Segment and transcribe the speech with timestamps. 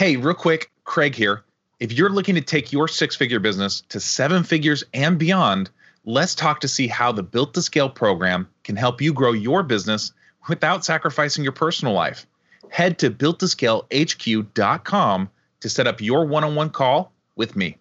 [0.00, 1.44] Hey, real quick, Craig here.
[1.78, 5.68] If you're looking to take your six figure business to seven figures and beyond,
[6.06, 9.62] let's talk to see how the Built to Scale program can help you grow your
[9.62, 10.14] business
[10.48, 12.26] without sacrificing your personal life.
[12.70, 17.76] Head to builttoscalehq.com to set up your one on one call with me.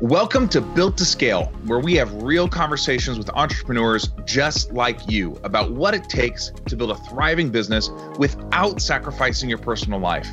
[0.00, 5.36] Welcome to Built to Scale, where we have real conversations with entrepreneurs just like you
[5.42, 10.28] about what it takes to build a thriving business without sacrificing your personal life.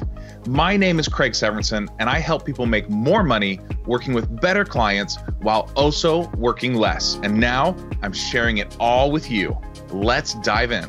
[0.48, 4.66] My name is Craig Severinsen, and I help people make more money working with better
[4.66, 7.16] clients while also working less.
[7.24, 9.58] And now I'm sharing it all with you.
[9.90, 10.88] Let's dive in.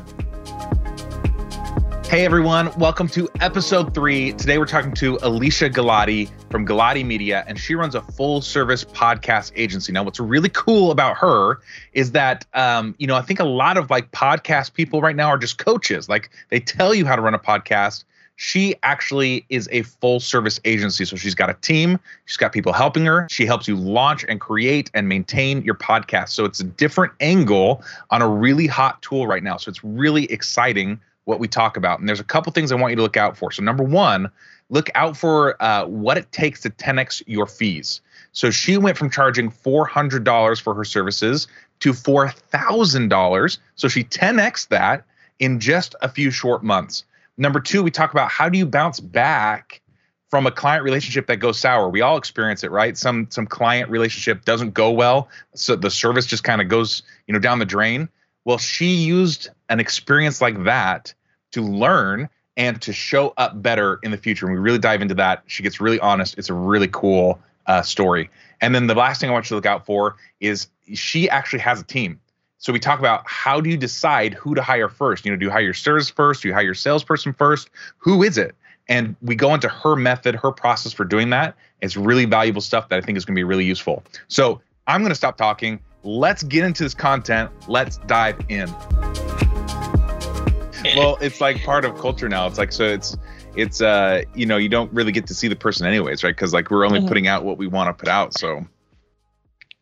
[2.09, 4.31] Hey everyone, welcome to episode three.
[4.31, 8.85] Today we're talking to Alesia Galati from Galati Media, and she runs a full service
[8.85, 9.91] podcast agency.
[9.91, 11.59] Now, what's really cool about her
[11.91, 15.27] is that, um, you know, I think a lot of like podcast people right now
[15.27, 16.07] are just coaches.
[16.07, 18.05] Like they tell you how to run a podcast.
[18.37, 21.03] She actually is a full service agency.
[21.03, 23.27] So she's got a team, she's got people helping her.
[23.29, 26.29] She helps you launch and create and maintain your podcast.
[26.29, 29.57] So it's a different angle on a really hot tool right now.
[29.57, 31.99] So it's really exciting what we talk about.
[31.99, 33.51] And there's a couple things I want you to look out for.
[33.51, 34.31] So, number one,
[34.69, 37.99] look out for uh, what it takes to 10x your fees.
[38.31, 41.47] So, she went from charging $400 for her services
[41.81, 43.57] to $4,000.
[43.75, 45.03] So, she 10x that
[45.37, 47.03] in just a few short months.
[47.37, 49.81] Number two, we talk about how do you bounce back
[50.29, 51.89] from a client relationship that goes sour.
[51.89, 52.97] We all experience it, right?
[52.97, 57.33] Some some client relationship doesn't go well, so the service just kind of goes, you
[57.33, 58.09] know, down the drain.
[58.43, 61.13] Well, she used an experience like that
[61.51, 64.47] to learn and to show up better in the future.
[64.47, 65.43] And we really dive into that.
[65.47, 66.37] She gets really honest.
[66.37, 68.29] It's a really cool uh, story.
[68.61, 71.59] And then the last thing I want you to look out for is she actually
[71.59, 72.19] has a team.
[72.57, 75.25] So we talk about how do you decide who to hire first?
[75.25, 76.41] You know, do you hire your service first?
[76.41, 77.69] Do you hire your salesperson first?
[77.99, 78.55] Who is it?
[78.89, 81.55] And we go into her method, her process for doing that.
[81.81, 84.03] It's really valuable stuff that I think is going to be really useful.
[84.27, 85.79] So I'm going to stop talking.
[86.03, 87.51] Let's get into this content.
[87.67, 88.73] Let's dive in
[90.95, 92.47] well, it's like part of culture now.
[92.47, 93.17] It's like so it's
[93.55, 96.35] it's uh you know you don't really get to see the person anyways, right?
[96.35, 97.07] Because like we're only mm-hmm.
[97.07, 98.37] putting out what we want to put out.
[98.37, 98.65] So,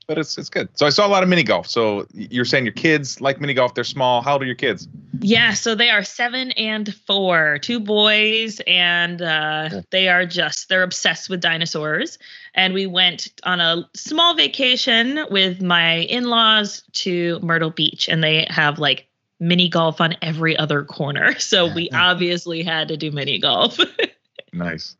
[0.07, 0.69] but it's it's good.
[0.75, 1.67] So I saw a lot of mini golf.
[1.67, 3.73] So you're saying your kids like mini golf?
[3.73, 4.21] They're small.
[4.21, 4.87] How old are your kids?
[5.19, 9.83] Yeah, so they are seven and four, two boys, and uh, cool.
[9.91, 12.17] they are just they're obsessed with dinosaurs.
[12.53, 18.47] And we went on a small vacation with my in-laws to Myrtle Beach, and they
[18.49, 21.35] have like mini golf on every other corner.
[21.39, 23.79] So we obviously had to do mini golf.
[24.53, 24.95] nice.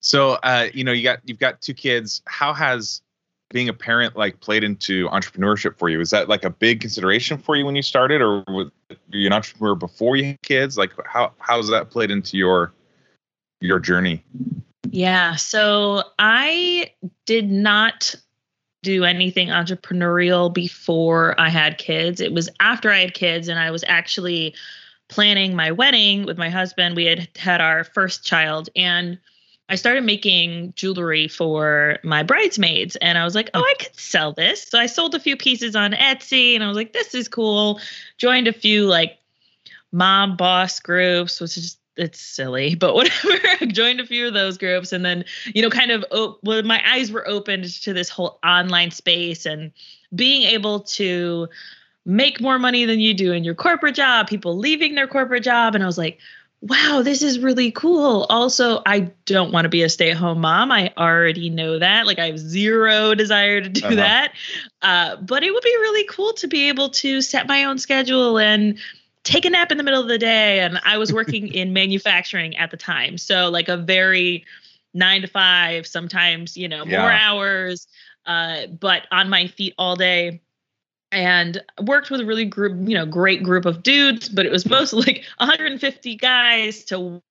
[0.00, 2.22] So uh, you know, you got you've got two kids.
[2.26, 3.02] How has
[3.50, 6.00] being a parent like played into entrepreneurship for you?
[6.00, 8.70] Is that like a big consideration for you when you started, or were
[9.08, 10.78] you an entrepreneur before you had kids?
[10.78, 12.72] Like how how's that played into your
[13.60, 14.24] your journey?
[14.90, 16.92] Yeah, so I
[17.26, 18.14] did not
[18.86, 22.20] do anything entrepreneurial before I had kids.
[22.20, 24.54] It was after I had kids and I was actually
[25.08, 26.94] planning my wedding with my husband.
[26.94, 29.18] We had had our first child and
[29.68, 34.32] I started making jewelry for my bridesmaids and I was like, "Oh, I could sell
[34.32, 37.26] this." So I sold a few pieces on Etsy and I was like, "This is
[37.26, 37.80] cool."
[38.18, 39.18] Joined a few like
[39.90, 43.38] mom boss groups, which is it's silly, but whatever.
[43.60, 45.24] I joined a few of those groups and then,
[45.54, 49.46] you know, kind of oh, well, my eyes were opened to this whole online space
[49.46, 49.72] and
[50.14, 51.48] being able to
[52.04, 55.74] make more money than you do in your corporate job, people leaving their corporate job.
[55.74, 56.20] And I was like,
[56.62, 58.26] wow, this is really cool.
[58.30, 60.72] Also, I don't want to be a stay at home mom.
[60.72, 62.06] I already know that.
[62.06, 63.94] Like, I have zero desire to do uh-huh.
[63.96, 64.32] that.
[64.82, 68.38] Uh, but it would be really cool to be able to set my own schedule
[68.38, 68.78] and
[69.26, 70.60] take a nap in the middle of the day.
[70.60, 73.18] And i was working in manufacturing at the time.
[73.18, 74.44] So like a very
[74.94, 77.02] nine to five sometimes you know yeah.
[77.02, 77.86] more hours
[78.24, 80.40] uh, but on my feet all day.
[81.12, 84.66] And worked with a really group you know great group of dudes but it was
[84.68, 87.22] mostly like 150 guys to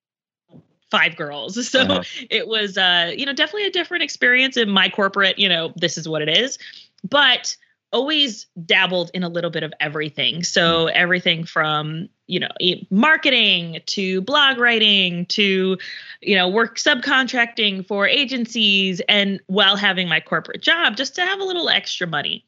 [0.92, 1.56] five girls.
[1.72, 2.04] So uh-huh.
[2.30, 5.98] it was uh you know definitely a different experience in my corporate you know this
[5.98, 6.58] is what it is.
[7.04, 7.56] But
[7.92, 10.44] always dabbled in a little bit of everything.
[10.44, 12.50] So everything from, you know,
[12.90, 15.78] marketing to blog writing to,
[16.22, 21.40] you know, work subcontracting for agencies and while having my corporate job just to have
[21.40, 22.46] a little extra money.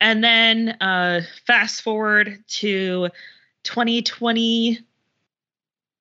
[0.00, 3.10] And then uh fast forward to
[3.64, 4.80] 2020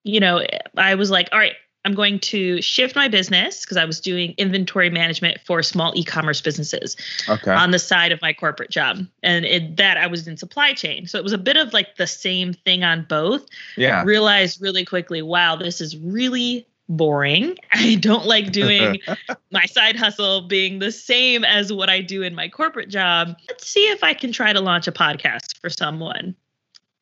[0.03, 0.43] you know,
[0.77, 1.55] I was like, all right,
[1.89, 6.39] I'm going to shift my business because I was doing inventory management for small e-commerce
[6.39, 6.95] businesses
[7.27, 7.51] Okay.
[7.51, 11.07] on the side of my corporate job, and it, that I was in supply chain.
[11.07, 13.45] So it was a bit of like the same thing on both.
[13.75, 14.03] yeah.
[14.03, 17.55] Realized really quickly, wow, this is really boring.
[17.71, 18.99] I don't like doing
[19.51, 23.35] my side hustle being the same as what I do in my corporate job.
[23.47, 26.35] Let's see if I can try to launch a podcast for someone.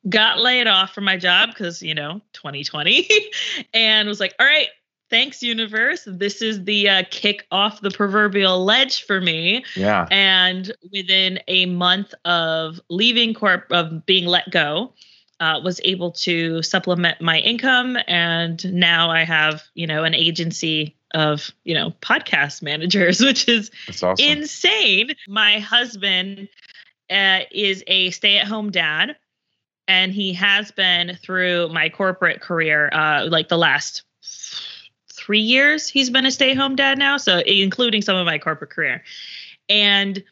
[0.08, 3.08] Got laid off from my job because, you know, 2020,
[3.74, 4.68] and was like, all right,
[5.10, 6.02] thanks, universe.
[6.06, 9.64] This is the uh, kick off the proverbial ledge for me.
[9.76, 10.06] Yeah.
[10.10, 14.92] And within a month of leaving corp, of being let go,
[15.40, 20.96] uh, was able to supplement my income, and now I have you know an agency
[21.14, 23.70] of you know podcast managers, which is
[24.02, 24.16] awesome.
[24.18, 25.12] insane.
[25.28, 26.48] My husband
[27.10, 29.16] uh, is a stay-at-home dad,
[29.86, 34.02] and he has been through my corporate career, uh, like the last
[35.18, 35.88] three years.
[35.88, 39.02] He's been a stay-at-home dad now, so including some of my corporate career,
[39.68, 40.22] and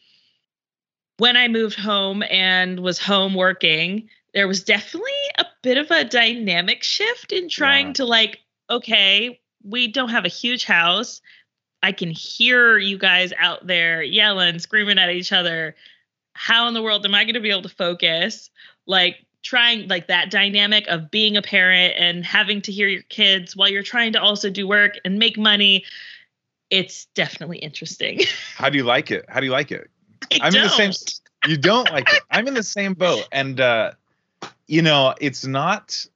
[1.19, 6.05] when I moved home and was home working, there was definitely a bit of a
[6.05, 7.93] dynamic shift in trying Yeah.
[7.95, 11.23] to like, okay, we don't have a huge house.
[11.83, 15.75] I can hear you guys out there yelling, screaming at each other.
[16.35, 18.51] How in the world am I going to be able to focus?
[18.87, 23.57] Like trying like that dynamic of being a parent and having to hear your kids
[23.57, 25.85] while you're trying to also do work and make money.
[26.71, 28.21] It's definitely interesting.
[28.57, 29.25] How do you like it?
[29.29, 29.89] How do you like it?
[30.33, 30.93] I I'm in the same
[31.47, 32.23] you don't like it.
[32.31, 33.29] I'm in the same boat.
[33.31, 33.93] And uh
[34.67, 36.07] you know, it's not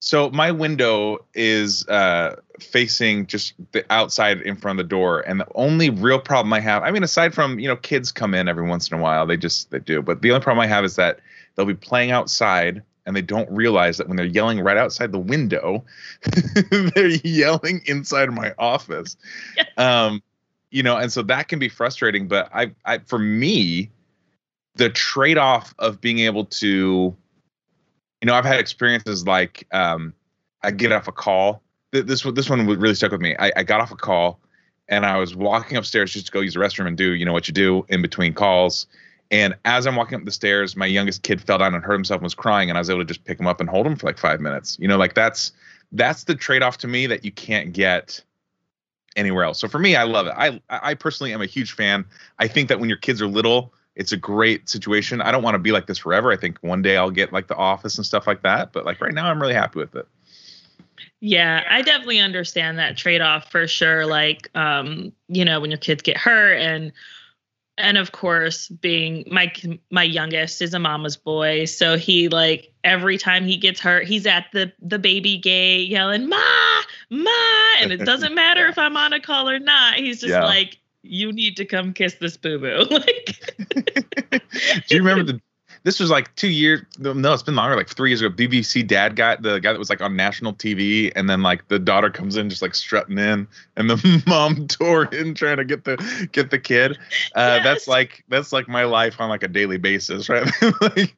[0.00, 5.40] so my window is uh facing just the outside in front of the door and
[5.40, 8.48] the only real problem I have I mean aside from you know kids come in
[8.48, 10.84] every once in a while they just they do but the only problem I have
[10.84, 11.20] is that
[11.54, 15.18] they'll be playing outside and they don't realize that when they're yelling right outside the
[15.18, 15.84] window
[16.94, 19.16] they're yelling inside my office.
[19.56, 19.66] Yes.
[19.76, 20.22] um
[20.70, 23.90] you know and so that can be frustrating but I I for me
[24.76, 27.14] the trade-off of being able to
[28.20, 30.14] you know i've had experiences like um
[30.62, 31.62] i get off a call.
[31.92, 33.34] This one this one really stuck with me.
[33.40, 34.38] I, I got off a call
[34.88, 37.32] and i was walking upstairs just to go use the restroom and do you know
[37.32, 38.86] what you do in between calls
[39.30, 42.18] and as i'm walking up the stairs my youngest kid fell down and hurt himself
[42.18, 43.96] and was crying and i was able to just pick him up and hold him
[43.96, 45.52] for like five minutes you know like that's
[45.92, 48.22] that's the trade-off to me that you can't get
[49.16, 52.04] anywhere else so for me i love it i i personally am a huge fan
[52.38, 55.20] i think that when your kids are little it's a great situation.
[55.20, 56.32] I don't want to be like this forever.
[56.32, 58.72] I think one day I'll get like the office and stuff like that.
[58.72, 60.06] But like right now, I'm really happy with it.
[61.20, 64.06] Yeah, I definitely understand that trade-off for sure.
[64.06, 66.92] Like, um, you know, when your kids get hurt and
[67.82, 69.52] and of course, being my
[69.90, 74.26] my youngest is a mama's boy, so he like every time he gets hurt, he's
[74.26, 77.30] at the the baby gate yelling "ma, ma,"
[77.80, 79.96] and it doesn't matter if I'm on a call or not.
[79.96, 80.44] He's just Yeah.
[80.44, 83.44] like, "You need to come kiss this boo boo." like,
[84.88, 85.40] Do you remember the?
[85.82, 86.82] This was like two years.
[86.98, 87.74] No, it's been longer.
[87.74, 88.34] Like three years ago.
[88.34, 91.78] BBC Dad guy, the guy that was like on national TV, and then like the
[91.78, 95.84] daughter comes in just like strutting in, and the mom tore in trying to get
[95.84, 96.98] the get the kid.
[97.34, 100.46] Uh, That's like that's like my life on like a daily basis, right?
[100.82, 101.14] like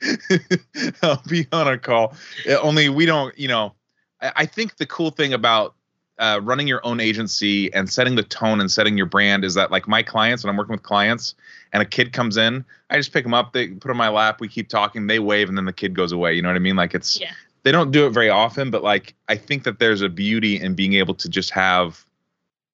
[1.02, 2.14] I'll be on a call.
[2.48, 3.74] Uh, Only we don't, you know.
[4.20, 5.74] I, I think the cool thing about
[6.18, 9.72] uh, running your own agency and setting the tone and setting your brand is that
[9.72, 11.34] like my clients when I'm working with clients
[11.72, 14.08] and a kid comes in, I just pick them up, they put 'em on my
[14.08, 16.34] lap, we keep talking, they wave, and then the kid goes away.
[16.34, 16.76] You know what I mean?
[16.76, 17.32] Like it's Yeah.
[17.62, 20.74] they don't do it very often, but like I think that there's a beauty in
[20.74, 22.04] being able to just have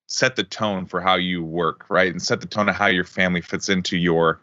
[0.07, 2.11] set the tone for how you work, right?
[2.11, 4.41] And set the tone of how your family fits into your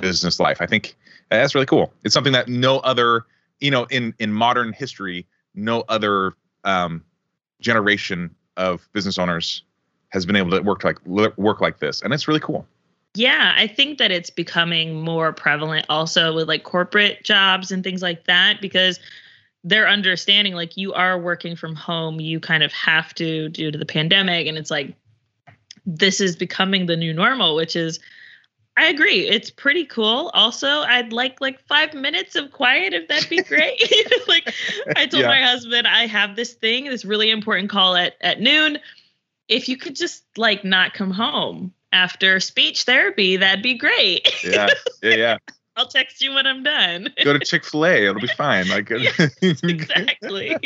[0.00, 0.60] business life.
[0.60, 0.96] I think
[1.30, 1.92] that's really cool.
[2.04, 3.24] It's something that no other,
[3.60, 7.02] you know, in in modern history, no other um,
[7.60, 9.62] generation of business owners
[10.10, 12.66] has been able to work like work like this, and it's really cool.
[13.16, 18.02] Yeah, I think that it's becoming more prevalent also with like corporate jobs and things
[18.02, 19.00] like that because
[19.64, 23.78] they're understanding like you are working from home, you kind of have to due to
[23.78, 24.94] the pandemic and it's like
[25.86, 27.98] this is becoming the new normal, which is
[28.76, 29.26] I agree.
[29.26, 30.30] It's pretty cool.
[30.34, 33.80] Also, I'd like like 5 minutes of quiet if that'd be great.
[34.28, 34.52] like
[34.94, 35.28] I told Yeah.
[35.28, 38.78] my husband I have this thing, this really important call at at noon.
[39.48, 44.44] If you could just like not come home after speech therapy, that'd be great.
[44.44, 44.68] Yeah,
[45.02, 45.38] yeah, yeah.
[45.78, 47.12] I'll text you when I'm done.
[47.22, 48.66] Go to Chick Fil A; it'll be fine.
[48.68, 48.90] Like,
[49.42, 50.56] exactly.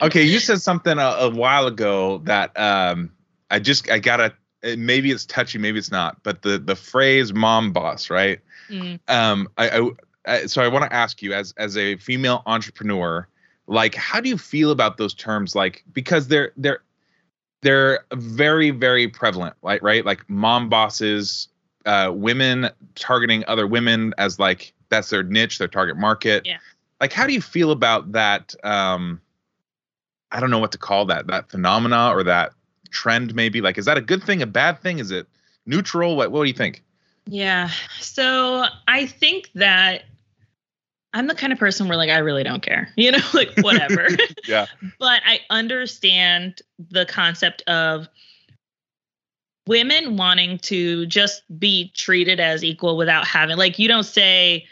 [0.00, 3.10] okay, you said something a, a while ago that um,
[3.50, 4.32] I just I gotta.
[4.62, 6.22] Maybe it's touchy, maybe it's not.
[6.22, 8.40] But the the phrase "mom boss," right?
[8.70, 9.90] Mm, um I, I,
[10.26, 13.28] I so I want to ask you as as a female entrepreneur
[13.66, 16.80] like how do you feel about those terms like because they're they're
[17.64, 20.04] they're very very prevalent right right?
[20.06, 21.48] Like mom bosses
[21.86, 26.46] uh women targeting other women as like that's their niche their target market.
[26.46, 26.58] Yeah.
[27.00, 29.20] like how do you feel about that um
[30.30, 32.52] i don't know what to call that that phenomena or that
[32.94, 33.60] trend maybe?
[33.60, 34.98] Like is that a good thing a bad thing?
[34.98, 35.26] Is it
[35.66, 36.16] neutral?
[36.16, 36.82] What what do you think?
[37.26, 37.70] Yeah.
[38.00, 40.04] So I think that
[41.14, 44.08] I'm the kind of person where like I really don't care, you know, like whatever.
[44.48, 44.66] yeah.
[44.98, 48.08] But I understand the concept of
[49.66, 54.66] women wanting to just be treated as equal without having like you don't say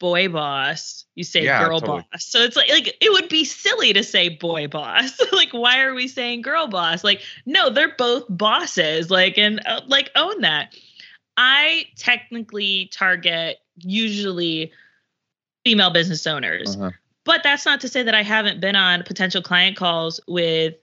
[0.00, 2.04] boy boss you say Yeah, girl totally.
[2.10, 2.24] boss.
[2.24, 5.20] So it's like like it would be silly to say boy boss.
[5.32, 7.04] Like why are we saying girl boss?
[7.04, 10.74] Like no they're both bosses like and uh, like own that.
[11.36, 14.72] I technically target usually
[15.64, 16.90] female business owners Uh-huh.
[17.24, 20.74] but that's not to say that I haven't been on potential client calls with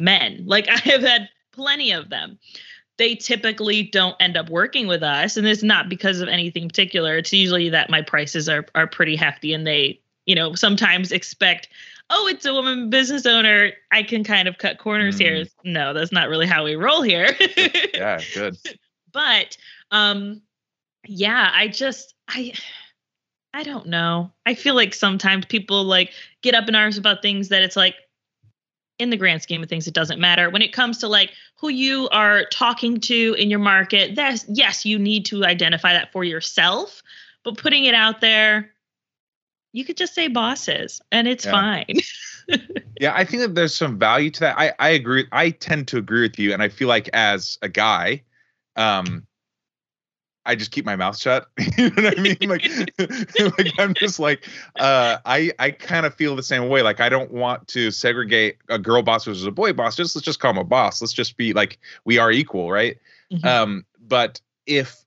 [0.00, 0.42] men.
[0.46, 2.38] Like I have had plenty of them.
[2.96, 7.16] They typically don't end up working with us, and it's not because of anything particular.
[7.16, 11.68] It's usually that my prices are are pretty hefty, and they, you know, sometimes expect,
[12.10, 13.72] oh, it's a woman business owner.
[13.90, 15.46] I can kind of cut corners here.
[15.64, 17.34] No, that's not really how we roll here.
[17.94, 18.56] yeah good
[19.12, 19.56] but
[19.92, 20.42] um
[21.08, 22.52] yeah i just i
[23.54, 27.48] i don't know i feel like sometimes people like get up in arms about things
[27.48, 27.94] that it's like
[28.98, 31.68] in the grand scheme of things it doesn't matter when it comes to like who
[31.68, 36.22] you are talking to in your market that's yes you need to identify that for
[36.24, 37.02] yourself
[37.44, 38.70] but putting it out there
[39.72, 41.50] you could just say bosses and it's Yeah.
[41.50, 41.86] fine
[43.00, 44.58] Yeah, I think that there's some value to that.
[44.58, 45.26] I I agree.
[45.32, 48.22] I tend to agree with you, and I feel like as a guy,
[48.76, 49.26] um,
[50.46, 51.46] I just keep my mouth shut.
[51.76, 52.36] you know what I mean?
[52.42, 52.66] Like,
[53.58, 56.82] like I'm just like, uh, I I kind of feel the same way.
[56.82, 59.96] Like I don't want to segregate a girl boss versus a boy boss.
[59.96, 61.00] Just let's just call him a boss.
[61.00, 62.96] Let's just be like we are equal, right?
[63.32, 63.44] Mhm.
[63.44, 65.04] Um, but if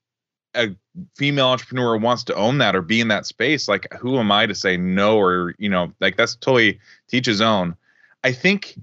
[0.56, 0.76] a
[1.16, 4.46] female entrepreneur wants to own that or be in that space, like who am I
[4.46, 7.76] to say no or you know, like that's totally teach his own.
[8.24, 8.76] I think,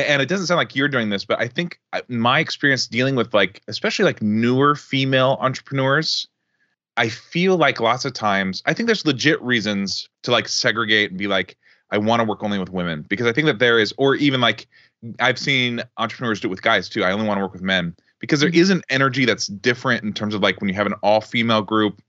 [0.00, 3.14] and it doesn't sound like you're doing this, but I think uh, my experience dealing
[3.14, 6.28] with like, especially like newer female entrepreneurs,
[6.96, 11.18] I feel like lots of times, I think there's legit reasons to like segregate and
[11.18, 11.56] be like,
[11.90, 14.40] I want to work only with women because I think that there is, or even
[14.40, 14.66] like
[15.20, 17.04] I've seen entrepreneurs do it with guys too.
[17.04, 18.70] I only want to work with men because there Mhm.
[18.70, 22.02] an energy that's different in terms of like when you have an all female group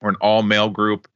[0.00, 1.08] or an all male group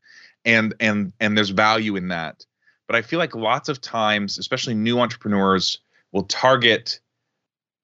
[0.44, 2.44] and and and there's value in that
[2.86, 5.80] but i feel like lots of times especially new entrepreneurs
[6.12, 7.00] will target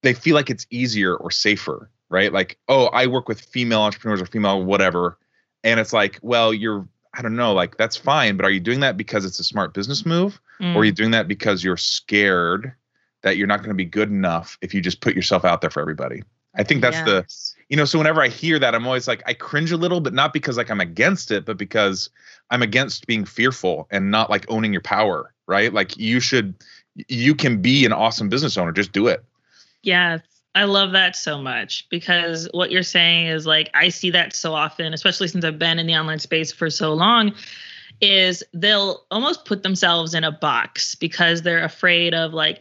[0.02, 2.32] they feel like it's easier or safer right?
[2.32, 5.18] Like oh i work with female entrepreneurs or female whatever.
[5.62, 8.80] And it's like well you're i don't know like that's fine but are you doing
[8.80, 10.40] that because it's a smart business move?
[10.60, 10.96] Or are you mm.
[10.96, 12.72] doing that because you're scared
[13.22, 15.70] that you're not going to be good enough if you just put yourself out there
[15.70, 16.22] for everybody?
[16.56, 17.26] I think that's the,
[17.68, 20.14] you know so whenever i hear that i'm always like i cringe a little but
[20.14, 22.10] not because like i'm against it but because
[22.50, 25.72] i'm against being fearful and not like owning your power right?
[25.72, 26.54] Like you should
[27.08, 29.24] you can be an awesome business owner just do it
[29.84, 30.22] Yes,
[30.54, 34.54] I love that so much because what you're saying is like I see that so
[34.54, 37.34] often, especially since I've been in the online space for so long,
[38.00, 42.60] is they'll almost put themselves in a box because they're afraid of like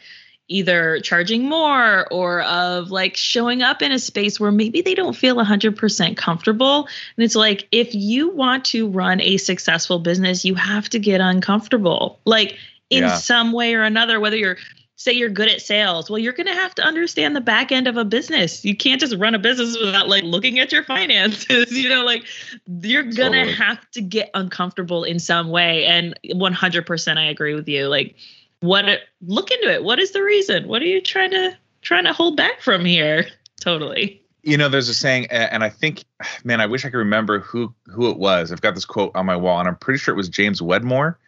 [0.49, 5.15] either charging more or of like showing up in a space where maybe they don't
[5.15, 6.87] feel 100% comfortable.
[7.15, 11.21] And it's like if you want to run a successful business, you have to get
[11.21, 12.19] uncomfortable.
[12.25, 12.57] Like
[12.93, 13.15] in Yeah.
[13.15, 14.57] some way or another whether you're
[14.95, 17.87] say you're good at sales well you're going to have to understand the back end
[17.87, 18.63] of a business.
[18.63, 22.23] You can't just run a business without like looking at your finances you know like
[22.81, 23.53] you're going to Totally.
[23.53, 28.15] have to get uncomfortable in some way and 100% i agree with you like
[28.63, 28.85] what
[29.21, 29.83] look into it.
[29.83, 30.69] What is the reason?
[30.69, 33.25] What are you trying to trying to hold back from here?
[33.59, 34.21] Totally.
[34.43, 36.05] You know there's a saying and i think
[36.45, 38.51] man i wish i could remember who who it was.
[38.53, 41.19] I've got this quote on my wall and i'm pretty sure it was james wedmore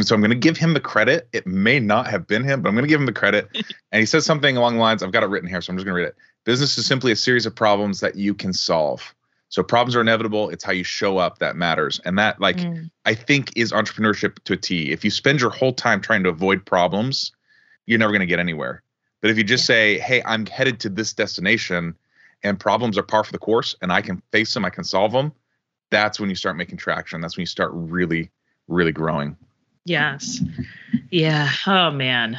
[0.00, 2.68] so i'm going to give him the credit it may not have been him but
[2.68, 3.48] i'm going to give him the credit
[3.92, 5.84] and he says something along the lines i've got it written here so i'm just
[5.84, 9.14] going to read it business is simply a series of problems that you can solve
[9.50, 12.90] so problems are inevitable it's how you show up that matters and that like Mm.
[13.04, 14.92] I think is entrepreneurship to a T.
[14.92, 17.32] If you spend your whole time trying to avoid problems,
[17.86, 18.82] you're never going to get anywhere.
[19.22, 21.94] But if you just say, "Hey, I'm headed to this destination
[22.42, 25.12] and problems are par for the course and I can face them, I can solve
[25.12, 25.32] them."
[25.90, 27.22] That's when you start making traction.
[27.22, 28.30] That's when you start really
[28.68, 29.36] really growing.
[29.88, 30.40] Yes
[31.10, 32.38] yeah oh man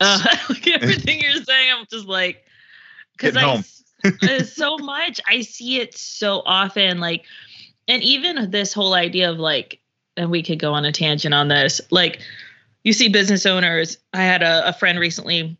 [0.00, 0.24] uh,
[0.72, 2.44] everything you're saying i'm just like
[3.12, 3.62] because i
[4.04, 5.20] uh, so much.
[5.26, 6.98] I see it so often.
[6.98, 7.24] Like,
[7.88, 9.80] and even this whole idea of like,
[10.16, 12.20] and we could go on a tangent on this, like,
[12.84, 13.98] you see business owners.
[14.12, 15.58] I had a, a friend recently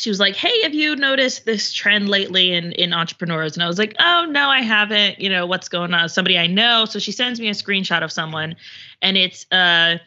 [0.00, 3.66] she was like, "Hey, have you noticed this trend lately in in entrepreneurs?" And I
[3.66, 5.20] was like, "Oh no, I haven't.
[5.20, 6.08] You know what's going on?
[6.08, 8.56] Somebody I know." So she sends me a screenshot of someone,
[9.02, 9.98] and it's uh,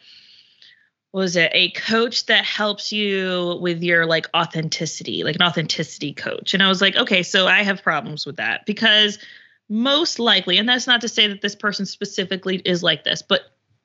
[1.12, 1.50] was it?
[1.54, 6.54] A coach that helps you with your like authenticity, like an authenticity coach.
[6.54, 9.18] And I was like, okay, so I have problems with that because
[9.68, 13.42] most likely, and that's not to say that this person specifically is like this, but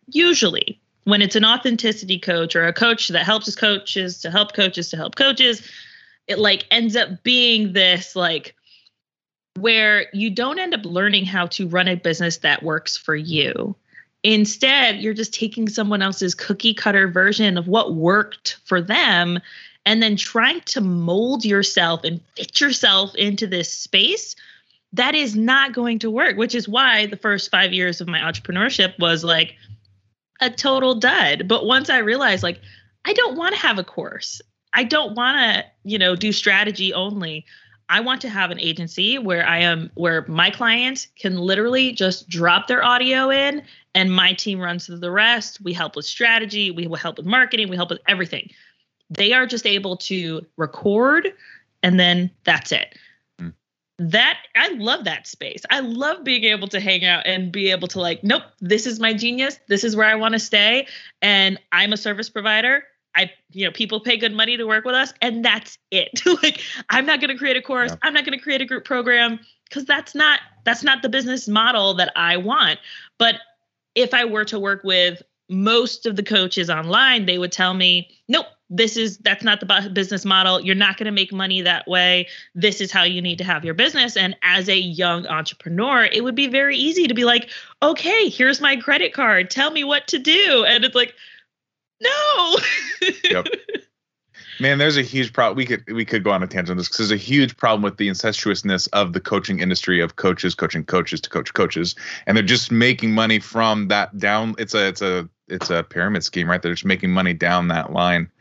[0.08, 4.90] usually when it's an authenticity coach or a coach that helps coaches to help coaches
[4.90, 5.62] to help coaches
[6.28, 8.56] it like ends up being this like
[9.60, 13.76] where you don't end up learning how to run a business that works for you.
[14.24, 19.40] Instead, you're just taking someone else's cookie cutter version of what worked for them
[19.86, 24.36] and then trying to mold yourself and fit yourself into this space
[24.94, 28.20] that is not going to work, which is why the first five years of my
[28.20, 29.56] entrepreneurship was like
[30.40, 31.48] a total dud.
[31.48, 32.60] But once I realized, like,
[33.06, 34.42] I don't want to have a course.
[34.78, 37.46] I don't want to, you know, do strategy only.
[37.90, 42.30] I want to have an agency where I am where my clients can literally just
[42.30, 43.64] drop their audio in
[43.96, 45.62] and my team runs the rest.
[45.62, 48.52] We help with strategy, we will help with marketing, we help with everything.
[49.10, 51.34] They are just able to record
[51.82, 53.00] and then that's it.
[53.42, 53.54] Mm.
[53.98, 55.64] That I love that space.
[55.72, 59.00] I love being able to hang out and be able to like, nope, this is
[59.00, 59.58] my genius.
[59.70, 60.86] This is where I want to stay
[61.24, 62.84] and I'm a service provider
[63.18, 66.22] I, you know, people pay good money to work with us, and that's it.
[66.44, 67.92] like, I'm not going to create a course.
[67.92, 67.98] Yeah.
[68.04, 71.48] I'm not going to create a group program because that's not that's not the business
[71.48, 72.80] model that I want.
[73.18, 73.36] But
[73.96, 78.10] if I were to work with most of the coaches online, they would tell me,
[78.28, 80.62] nope, this is that's not the business model.
[80.62, 82.28] You're not going to make money that way.
[82.54, 84.16] This is how you need to have your business.
[84.16, 87.50] And as a young entrepreneur, it would be very easy to be like,
[87.82, 89.50] okay, here's my credit card.
[89.50, 90.66] Tell me what to do.
[90.68, 91.16] And it's like,
[92.02, 92.58] no.
[93.24, 93.48] yep.
[94.60, 95.56] Man, there's a huge problem.
[95.56, 97.84] We could we could go on a tangent on this because there's a huge problem
[97.84, 102.36] with the incestuousness of the coaching industry of coaches coaching coaches to coach coaches, and
[102.36, 104.56] they're just making money from that down.
[104.58, 106.62] It's a it's a it's a pyramid scheme, right?
[106.62, 108.32] They're just making money down that line.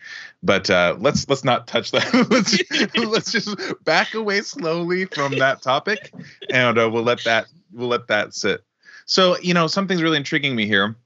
[0.42, 2.12] But uh, let's let's not touch that.
[2.30, 6.12] let's let's just back away slowly from that topic,
[6.50, 8.64] and uh, we'll let that we'll let that sit.
[9.04, 10.96] So you know something's really intriguing me here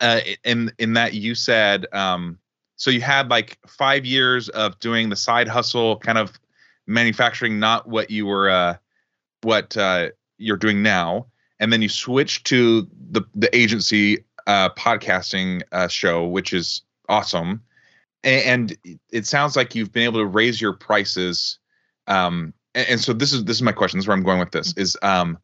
[0.00, 2.38] uh, in in that you said um,
[2.80, 6.32] so you had like five years of doing the side hustle kind of
[6.86, 8.76] manufacturing not what you were uh,
[9.42, 10.08] what uh,
[10.38, 11.26] you're doing now.
[11.60, 17.62] And then you switched to the the agency uh, podcasting uh, show which is awesome.
[18.24, 21.58] And, and, it sounds like you've been able to raise your prices
[22.06, 23.98] um, and, and, so this is this is my question.
[23.98, 25.38] This is where i'm going with this is um,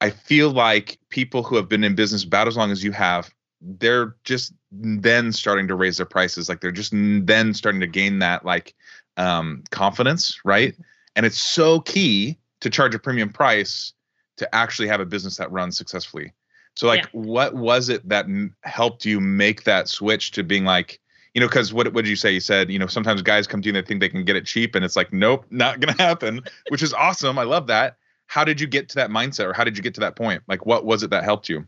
[0.00, 3.34] i feel like people who have been in business about as long as you have
[3.78, 6.48] they're just then starting to raise their prices.
[6.48, 8.74] Like they're just then starting to gain that like
[9.16, 10.74] um confidence right?
[11.14, 13.92] And it's so key to charge a premium price
[14.36, 16.32] to actually have a business that runs successfully.
[16.74, 17.08] So like yeah.
[17.12, 18.26] what was it that
[18.62, 21.00] helped you make that switch to being like
[21.34, 22.32] you know because what, what did you say?
[22.32, 24.36] You said you know sometimes guys come to you and they think they can get
[24.36, 27.38] it cheap and it's like nope not gonna happen which is awesome.
[27.38, 27.96] I love that.
[28.26, 30.42] How did you get to that mindset or how did you get to that point?
[30.48, 31.66] Like what was it that helped you?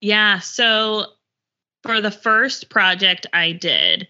[0.00, 1.06] Yeah so
[1.88, 4.08] for the first project I did,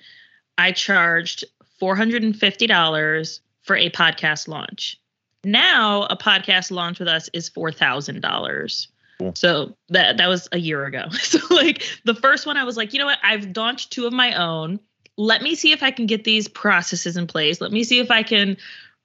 [0.59, 1.45] I charged
[1.81, 5.01] $450 for a podcast launch.
[5.45, 8.87] Now, a podcast launch with us is $4,000.
[9.21, 9.33] Cool.
[9.37, 11.05] So that that was a year ago.
[11.13, 13.19] So like the first one I was like, you know what?
[13.23, 14.81] I've launched two of my own.
[15.17, 17.61] Let me see if I can get these processes in place.
[17.61, 18.57] Let me see if I can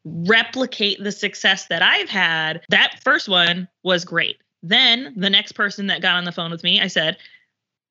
[0.04, 2.62] replicate the success that I've had.
[2.70, 4.38] That first one was great.
[4.62, 7.18] Then the next person that got on the phone with me, I said,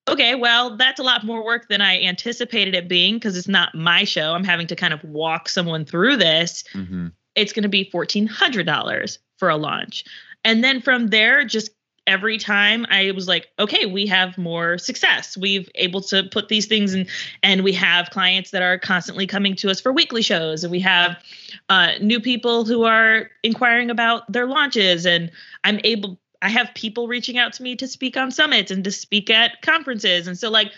[0.08, 3.74] okay, well, that's a lot more work than I anticipated it being because it's not
[3.74, 4.34] my show.
[4.34, 6.64] I'm having to kind of walk someone through this.
[6.74, 7.08] Mm-hmm.
[7.34, 10.04] It's going to be $1,400 for a launch.
[10.44, 11.70] And then from there, just
[12.06, 15.36] every time I was like, okay, we have more success.
[15.36, 17.06] We've able to put these things in,
[17.42, 20.80] and we have clients that are constantly coming to us for weekly shows, and we
[20.80, 21.16] have
[21.68, 25.30] uh, new people who are inquiring about their launches, and
[25.64, 28.90] I'm able I have people reaching out to me to speak on summits and to
[28.90, 30.26] speak at conferences.
[30.26, 30.72] And so, like,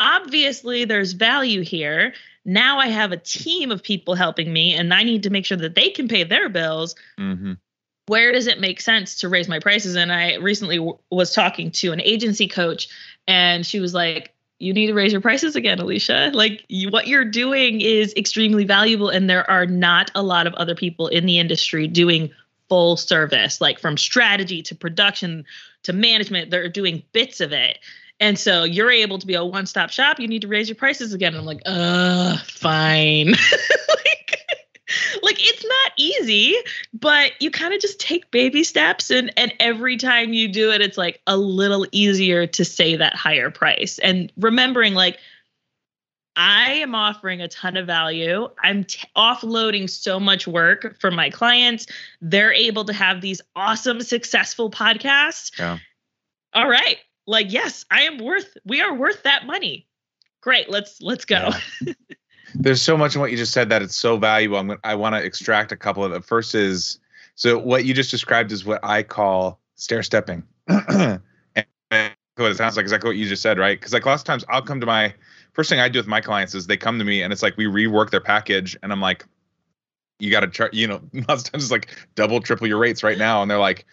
[0.00, 2.14] obviously, there's value here.
[2.46, 5.58] Now I have a team of people helping me, and I need to make sure
[5.58, 6.94] that they can pay their bills.
[7.20, 7.52] Mm-hmm.
[8.06, 9.94] Where does it make sense to raise my prices?
[9.94, 12.88] And I recently w- was talking to an agency coach,
[13.26, 16.32] and she was like, you need to raise your prices again, Alesia.
[16.32, 20.54] Like you, what you're doing is extremely valuable, and there are not a lot of
[20.54, 22.30] other people in the industry doing
[22.68, 25.44] full service, like from strategy to production
[25.84, 26.50] to management.
[26.50, 27.78] They're doing bits of it.
[28.20, 30.18] And so you're able to be a one stop shop.
[30.18, 31.34] You need to raise your prices again.
[31.34, 33.28] And I'm like, uh, fine.
[33.88, 34.40] like,
[35.22, 36.56] like it's not easy,
[36.92, 40.80] but you kind of just take baby steps and and every time you do it,
[40.80, 43.98] it's like a little easier to say that higher price.
[44.00, 45.18] And remembering like
[46.38, 48.48] I am offering a ton of value.
[48.62, 51.88] I'm t- offloading so much work for my clients.
[52.20, 55.58] They're able to have these awesome, successful podcasts.
[55.58, 55.78] Yeah.
[56.54, 56.98] All right.
[57.26, 59.88] Like, yes, I am worth, we are worth that money.
[60.40, 60.70] Great.
[60.70, 61.50] Let's, let's go.
[61.82, 61.92] Yeah.
[62.54, 64.56] There's so much in what you just said that it's so valuable.
[64.58, 66.24] I'm gonna, I want to extract a couple of it.
[66.24, 67.00] First is,
[67.34, 70.44] so what you just described is what I call stair stepping.
[70.68, 71.20] and
[71.90, 73.78] what it sounds like exactly what you just said, right?
[73.78, 75.12] Because like lots of times I'll come to my
[75.58, 77.56] first thing I do with my clients is they come to me and it's like
[77.56, 79.26] we rework their package and I'm like,
[80.20, 83.02] you got to charge, you know, lots of times it's like double, triple your rates
[83.02, 83.42] right now.
[83.42, 83.84] And they're like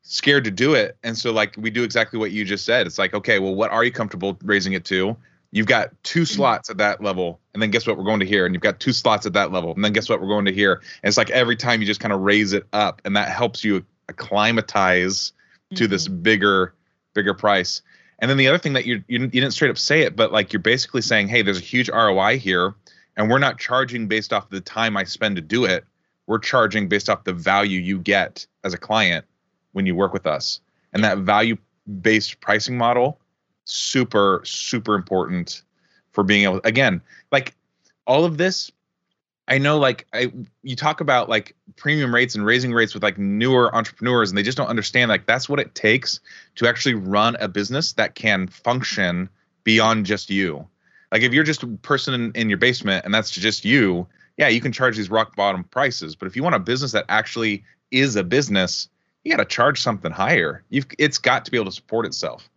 [0.00, 0.96] scared to do it.
[1.02, 2.86] And so like we do exactly what you just said.
[2.86, 5.14] It's like, okay, well, what are you comfortable raising it to?
[5.50, 6.36] You've got two mm-hmm.
[6.36, 7.38] slots at that level.
[7.52, 7.98] And then guess what?
[7.98, 8.46] We're going to here.
[8.46, 9.74] And you've got two slots at that level.
[9.74, 10.22] And then guess what?
[10.22, 10.80] We're going to here.
[11.02, 13.62] And it's like every time you just kind of raise it up and that helps
[13.62, 15.74] you acclimatize mm-hmm.
[15.74, 16.22] to this mm-hmm.
[16.22, 16.74] bigger,
[17.12, 17.82] bigger price.
[18.20, 20.52] And then the other thing that you, you didn't straight up say it, but like
[20.52, 22.74] you're basically saying, hey, there's a huge ROI here,
[23.16, 25.84] and we're not charging based off the time I spend to do it.
[26.26, 29.24] We're charging based off the value you get as a client
[29.72, 30.60] when you work with us.
[30.92, 31.56] And that value
[32.02, 33.18] based pricing model,
[33.64, 35.62] super super important
[36.12, 36.60] for being able.
[36.64, 37.00] Again,
[37.32, 37.54] like
[38.06, 38.70] all of this
[39.50, 40.32] I know like I
[40.62, 44.44] you talk about like premium rates and raising rates with like newer entrepreneurs and they
[44.44, 46.20] just don't understand like that's what it takes
[46.54, 49.28] to actually run a business that can function
[49.64, 50.66] beyond just you.
[51.10, 54.46] Like if you're just a person in, in your basement and that's just you, yeah,
[54.46, 56.14] you can charge these rock bottom prices.
[56.14, 58.88] But if you want a business that actually is a business,
[59.24, 60.62] you got to charge something higher.
[60.70, 62.48] You've it's got to be able to support itself.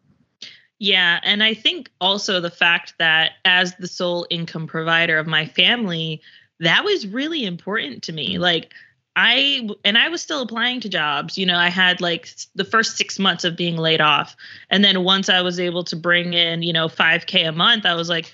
[0.80, 5.46] Yeah, and I think also the fact that as the sole income provider of my
[5.46, 6.22] family,
[6.64, 8.38] that was really important to me.
[8.38, 8.74] Like
[9.16, 11.38] I and I was still applying to jobs.
[11.38, 14.36] You know, I had like the first 6 months of being laid off.
[14.70, 17.94] And then once I was able to bring in, you know, 5k a month, I
[17.94, 18.34] was like,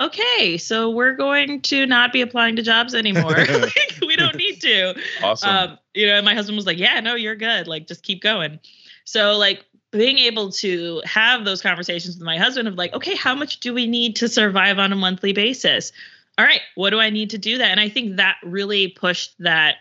[0.00, 3.36] okay, so we're going to not be applying to jobs anymore.
[3.48, 4.94] like, we don't need to.
[5.22, 5.50] Awesome.
[5.50, 7.68] Um, you know, and my husband was like, yeah, no, you're good.
[7.68, 8.60] Like, just keep going.
[9.04, 13.34] So, like, being able to have those conversations with my husband of like, okay, how
[13.34, 15.92] much do we need to survive on a monthly basis?
[16.40, 17.70] All right, what do I need to do that?
[17.70, 19.76] And I think that really pushed that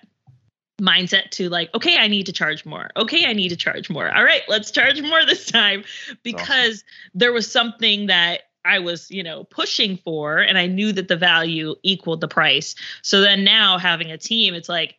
[0.82, 2.90] mindset to like, okay, I need to charge more.
[2.98, 4.14] Okay, I need to charge more.
[4.14, 5.86] All right, let's charge more this time
[6.22, 11.08] because there was something that I was, you know, pushing for and I knew that
[11.08, 12.76] the value equaled the price.
[13.04, 14.96] So then now having a team, it's like,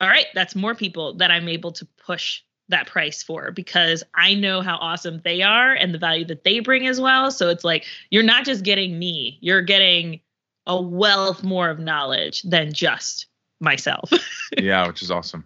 [0.00, 4.34] all right, that's more people that I'm able to push that price for because I
[4.34, 7.32] know how awesome they are and the value that they bring as well.
[7.32, 10.20] So it's like you're not just getting me, you're getting
[10.66, 13.26] a wealth more of knowledge than just
[13.60, 14.10] myself.
[14.58, 15.44] yeah, which is awesome.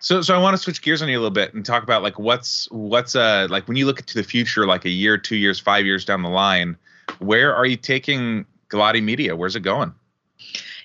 [0.00, 2.02] So so I want to switch gears on you a little bit and talk about
[2.02, 5.36] like what's what's uh like when you look to the future, like a year, two
[5.36, 6.76] years, five years down the line,
[7.18, 9.34] where are you taking Galati Media?
[9.34, 9.92] Where's it going?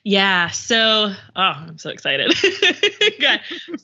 [0.06, 2.34] Yeah, so oh, I'm so excited.
[3.22, 3.40] Got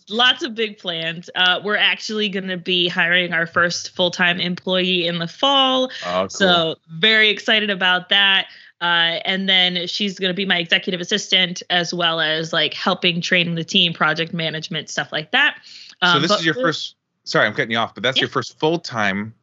[0.09, 1.29] lots of big plans.
[1.33, 5.89] Uh, we're actually going to be hiring our first full time employee in the fall.
[6.05, 6.29] Oh, cool.
[6.29, 8.47] So very excited about that.
[8.81, 13.19] Uh, and then she's going to be my executive assistant as well as like helping
[13.19, 15.57] training the team, project management, stuff like that.
[16.01, 16.95] Um, so this is your first.
[17.25, 18.21] Sorry, I'm cutting you off, but that's yeah.
[18.21, 19.33] your first full time.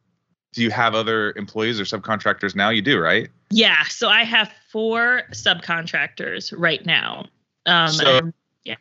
[0.53, 2.69] Do you have other employees or subcontractors now?
[2.69, 3.29] You do, right?
[3.51, 3.83] Yeah.
[3.83, 7.27] So I have four subcontractors right now.
[7.67, 8.75] Um, so, and, yeah.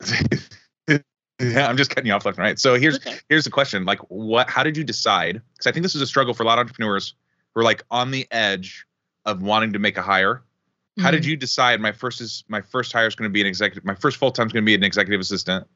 [1.40, 2.58] yeah, I'm just cutting you off left and right.
[2.58, 3.16] So here's okay.
[3.28, 4.48] here's the question: like, what?
[4.48, 5.42] How did you decide?
[5.54, 7.14] Because I think this is a struggle for a lot of entrepreneurs
[7.54, 8.86] who are like on the edge
[9.28, 10.36] of wanting to make a hire.
[10.36, 11.02] Mm-hmm.
[11.02, 11.30] How did mm-hmm.
[11.30, 13.94] you decide my first is my first hire is going to be an executive my
[13.94, 15.66] first full time is going to be an executive assistant?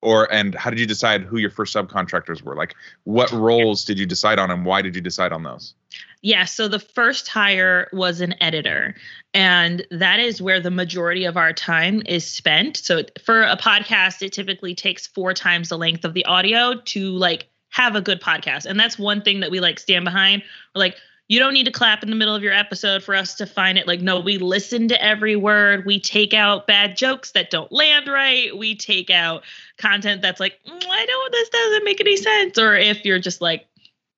[0.00, 2.54] Or and how did you decide who your first subcontractors were?
[2.54, 5.74] Like what roles did you decide on and why did you decide on those?
[6.22, 8.94] Yeah, so the first hire was an editor,
[9.34, 12.78] and that is where the majority of our time is spent.
[12.78, 17.10] So for a podcast, it typically takes four times the length of the audio to
[17.10, 18.66] like have a good podcast.
[18.66, 20.42] And that's one thing that we like stand behind.
[20.74, 20.96] We're like,
[21.28, 23.78] you don't need to clap in the middle of your episode for us to find
[23.78, 23.86] it.
[23.86, 25.86] Like, no, we listen to every word.
[25.86, 28.56] We take out bad jokes that don't land right.
[28.56, 29.42] We take out
[29.78, 32.58] content that's like, mm, I know this doesn't make any sense.
[32.58, 33.66] Or if you're just like,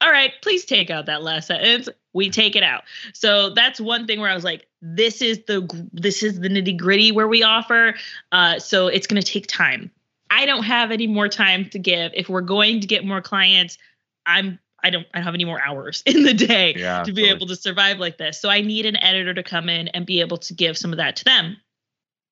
[0.01, 1.88] all right, please take out that last sentence.
[2.12, 2.83] We take it out.
[3.12, 6.77] So that's one thing where I was like, this is the this is the nitty
[6.77, 7.95] gritty where we offer.
[8.33, 9.90] Uh, so it's going to take time.
[10.31, 12.12] I don't have any more time to give.
[12.14, 13.79] If we're going to get more clients,
[14.27, 17.22] I'm I don't I don't have any more hours in the day Yeah, to be
[17.22, 17.37] totally.
[17.37, 18.40] able to survive like this.
[18.40, 20.99] So I need an editor to come in and be able to give some of
[20.99, 21.57] that to them.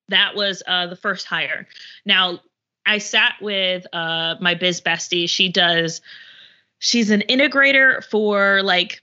[0.09, 1.67] That was uh, the first hire.
[2.05, 2.41] Now
[2.87, 5.29] I sat with uh, my biz bestie.
[5.29, 6.01] She does.
[6.79, 9.03] She's an integrator for like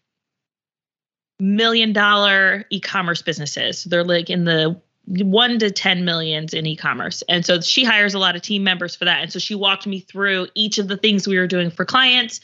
[1.40, 3.84] million dollar e-commerce businesses.
[3.84, 7.24] They're like in the one to 10 millions in e-commerce.
[7.28, 9.24] And so she hires a lot of team members for that.
[9.24, 12.40] And so she walked me through each of the things we were doing for clients,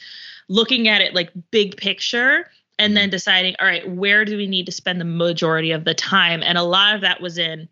[0.50, 3.12] looking at it like big picture and then mm-hmm.
[3.12, 6.44] deciding, all right, where do we need to spend the majority of the time?
[6.44, 7.68] And a lot of that was in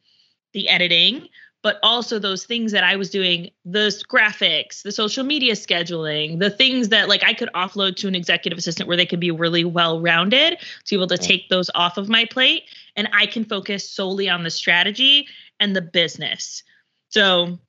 [0.53, 1.27] the editing,
[1.61, 6.49] but also those things that I was doing, the graphics, the social media scheduling, the
[6.49, 9.65] things that like I could offload to an executive assistant where they could be really
[9.65, 12.63] well rounded to be able to take those off of my plate
[12.95, 15.27] and I can focus solely on the strategy
[15.59, 16.63] and the business.
[17.09, 17.59] So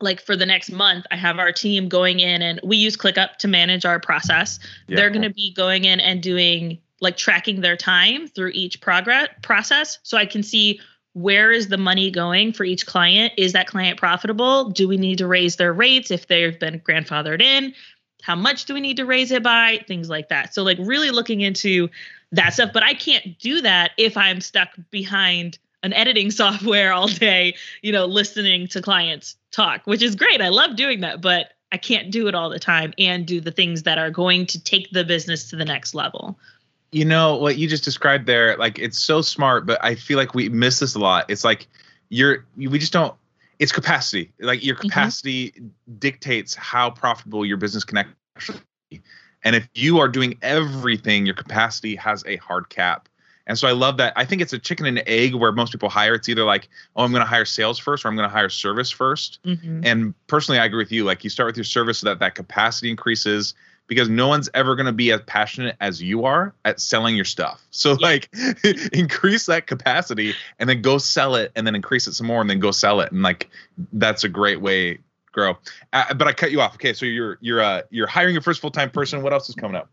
[0.00, 3.36] like for the next month, I have our team going in and we use ClickUp
[3.36, 4.58] to manage our process.
[4.86, 4.96] Yeah.
[4.96, 9.28] They're going to be going in and doing like tracking their time through each progress
[9.42, 10.80] process so I can see
[11.12, 13.32] where is the money going for each client?
[13.36, 14.70] Is that client profitable?
[14.70, 17.72] Do we need to raise their rates if they've been grandfathered in?
[18.22, 19.84] How much do we need to raise it by?
[19.86, 20.54] Things like that.
[20.54, 21.88] So like really looking into
[22.32, 27.06] that stuff, but I can't do that if I'm stuck behind an editing software all
[27.08, 30.40] day, you know, listening to clients talk, which is great.
[30.40, 33.50] I love doing that, but I can't do it all the time and do the
[33.52, 36.36] things that are going to take the business to the next level.
[36.92, 40.32] you know what you just described there like it's so smart but i feel like
[40.32, 41.66] we miss this a lot it's like
[42.08, 43.14] you're we just don't
[43.58, 44.82] it's capacity like your Mhm.
[44.82, 45.52] capacity
[45.98, 47.98] dictates how profitable your business can
[48.36, 49.00] actually be
[49.42, 53.08] and if you are doing everything your capacity has a hard cap
[53.46, 54.12] and so i love that.
[54.16, 56.14] I think it's a chicken and egg where most people hire.
[56.14, 58.48] It's either like oh i'm going to hire sales first or i'm going to hire
[58.48, 59.80] service 1st Mm-hmm.
[59.84, 61.04] and personally i agree with you.
[61.04, 63.54] Like you start with your service so that that capacity increases
[63.86, 67.26] because no one's ever going to be as passionate as you are at selling your
[67.26, 67.60] stuff.
[67.70, 67.96] So Yeah.
[68.00, 68.30] like
[68.94, 72.48] increase that capacity and then go sell it and then increase it some more and
[72.48, 73.12] then go sell it.
[73.12, 73.50] And like
[73.92, 75.00] that's a great way to
[75.32, 75.58] grow.
[75.92, 76.74] Uh, but i cut you off.
[76.76, 79.22] Okay so you're you're uh you're hiring your first full-time person.
[79.22, 79.90] What else is coming up?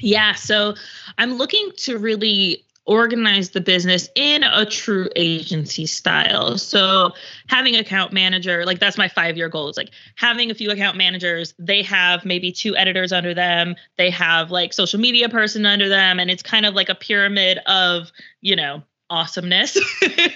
[0.00, 0.74] Yeah, so
[1.18, 6.58] I'm looking to really organize the business in a true agency style.
[6.58, 7.12] So
[7.46, 9.68] having account manager, like that's my 5-year goal.
[9.68, 14.10] It's like having a few account managers, they have maybe two editors under them, they
[14.10, 18.10] have like social media person under them and it's kind of like a pyramid of,
[18.40, 19.76] you know, awesomeness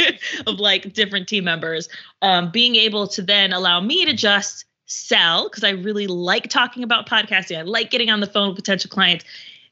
[0.46, 1.88] of like different team members
[2.22, 6.84] um, being able to then allow me to just sell because I really like talking
[6.84, 7.58] about podcasting.
[7.58, 9.24] I like getting on the phone with potential clients.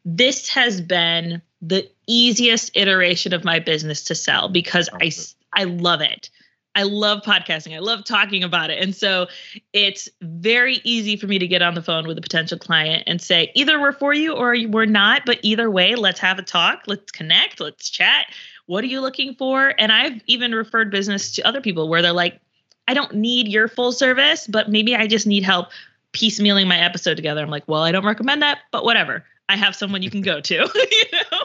[0.05, 5.11] This has been the easiest iteration of my business to sell because I
[5.53, 6.31] I love it.
[6.75, 7.75] I love podcasting.
[7.75, 8.83] I love talking about it.
[8.83, 9.29] And so
[9.73, 13.21] it's very easy for me to get on the phone with a potential client and
[13.23, 16.83] say, either we're for you or we're not, but either way, let's have a talk,
[16.87, 18.27] let's connect, let's chat.
[18.67, 19.75] What are you looking for?
[19.79, 22.41] And I've even referred business to other people where they're like,
[22.89, 25.69] I don't need your full service, but maybe I just need help
[26.13, 27.43] piecemealing my episode together.
[27.43, 29.25] I'm like, well, I don't recommend that, but whatever.
[29.49, 31.39] I have someone you can go to, you know?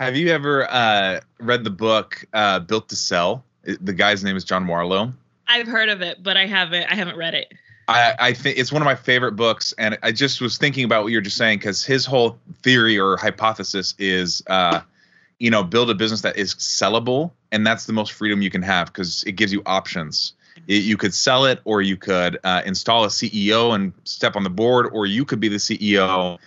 [0.00, 4.44] Have you ever uh read the book uh built to sell the guy's name is
[4.44, 5.12] John Warrillow
[5.46, 7.52] I've heard of it, but I haven't I haven't read it.
[7.86, 11.02] I, I think it's one of my favorite books, and I just was thinking about
[11.02, 14.80] what you're just saying because his whole theory or hypothesis is, uh,
[15.40, 18.62] you know, build a business that is sellable, and that's the most freedom you can
[18.62, 20.34] have because it gives you options.
[20.68, 24.44] It, you could sell it, or you could uh, install a CEO and step on
[24.44, 26.38] the board, or you could be the CEO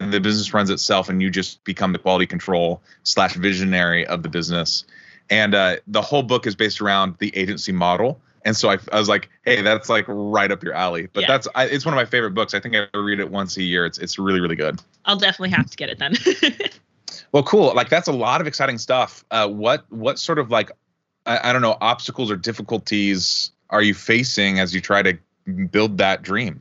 [0.00, 4.22] and the business runs itself, and you just become the quality control slash visionary of
[4.22, 4.84] the business.
[5.30, 8.20] And uh, the whole book is based around the agency model.
[8.46, 11.08] And so I, I was like, hey, that's like right up your alley.
[11.12, 11.28] But Yeah.
[11.28, 12.52] that's I, it's one of my favorite books.
[12.52, 13.86] I think I read it once a year.
[13.86, 14.80] It's it's really really good.
[15.06, 16.14] I'll definitely have to get it then.
[17.32, 17.74] Well, cool.
[17.74, 19.24] Like that's a lot of exciting stuff.
[19.32, 20.70] Uh, what what sort of like
[21.26, 25.18] I, I don't know obstacles or difficulties are you facing as you try to
[25.70, 26.60] build that dream?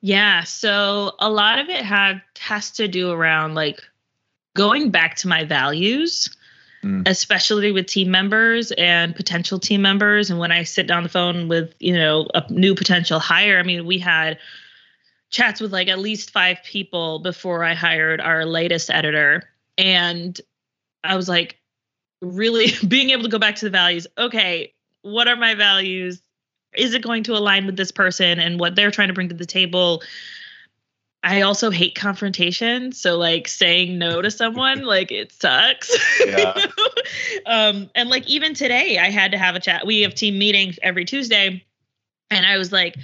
[0.00, 3.80] Yeah, so a lot of it had has to do around like
[4.54, 6.34] going back to my values.
[6.82, 7.06] Mm.
[7.06, 11.46] especially with team members and potential team members and when i sit down the phone
[11.46, 14.38] with you know a new potential hire i mean we had
[15.28, 19.42] chats with like at least five people before i hired our latest editor
[19.76, 20.40] and
[21.04, 21.58] i was like
[22.22, 26.22] really being able to go back to the values okay what are my values
[26.76, 29.34] is it going to align with this person and what they're trying to bring to
[29.34, 30.02] the table
[31.22, 32.92] I also hate confrontation.
[32.92, 35.94] So like saying no to someone, like it sucks.
[36.24, 36.54] Yeah.
[36.56, 36.88] You know?
[37.46, 39.86] um, and like even today, I had to have a chat.
[39.86, 41.64] We have team meetings every Tuesday.
[42.30, 42.96] And I was like,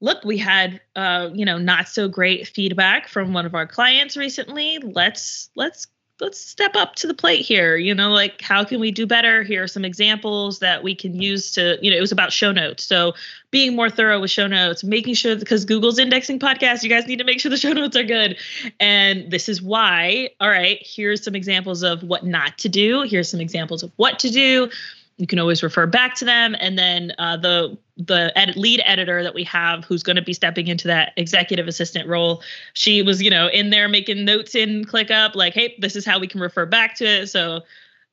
[0.00, 4.16] look, we had uh, you know, not so great feedback from one of our clients
[4.16, 4.78] recently.
[4.78, 5.86] Let's let's
[6.20, 7.76] let's step up to the plate here.
[7.76, 9.42] You know like how can we do better?
[9.42, 12.52] Here are some examples that we can use to you know it was about show
[12.52, 12.84] notes.
[12.84, 13.14] So
[13.50, 17.18] being more thorough with show notes making sure because google's indexing podcasts you guys need
[17.18, 18.36] to make sure the show notes are good.
[18.80, 23.02] And this is why all right here's some examples of what not to do.
[23.02, 24.70] Here's some examples of what to do
[25.16, 26.56] you can always refer back to them.
[26.58, 30.32] And then uh, the the edit, lead editor that we have who's going to be
[30.32, 34.84] stepping into that executive assistant role she was you know in there making notes in
[34.84, 37.28] clickup like hey this is how we can refer back to it.
[37.28, 37.60] So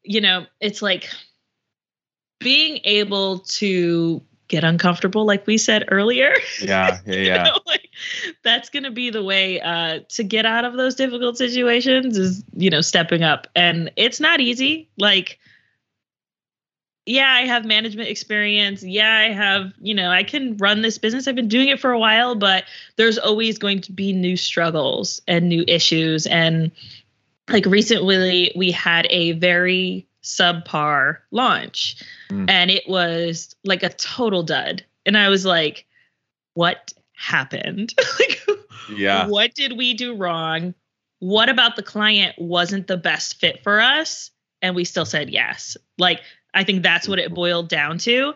[0.04, 1.10] you know it's like
[2.40, 6.36] being able to get uncomfortable like we said earlier.
[6.62, 7.44] Yeah yeah yeah.
[7.44, 7.90] know, like,
[8.44, 12.44] that's going to be the way uh, to get out of those difficult situations is
[12.54, 13.48] you know stepping up.
[13.56, 15.40] And it's not easy like
[17.06, 18.84] yeah, I have management experience.
[18.84, 21.28] Yeah, I have, you know, I can run this business.
[21.28, 25.22] I've been doing it for a while, but there's always going to be new struggles
[25.28, 26.28] and new issues.
[26.28, 26.72] And
[27.50, 32.48] like recently, we had a very subpar launch mm.
[32.48, 34.86] and it was like a total dud.
[35.06, 35.88] And I was like,
[36.54, 37.96] what happened?
[38.20, 38.42] like,
[38.96, 39.28] yeah.
[39.28, 40.76] What did we do wrong?
[41.18, 44.30] What about the client wasn't the best fit for us?
[44.62, 45.78] And we still said yes.
[45.98, 46.22] Like,
[46.54, 48.34] I think that's what it boiled down to.